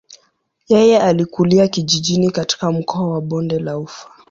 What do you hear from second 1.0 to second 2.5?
alikulia kijijini